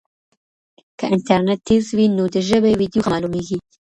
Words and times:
که 0.97 1.05
انټرنیټ 1.15 1.59
تېز 1.67 1.85
وي 1.97 2.05
نو 2.17 2.23
د 2.33 2.35
ژبې 2.49 2.71
ویډیو 2.79 3.03
ښه 3.05 3.11
معلومېږي. 3.13 3.57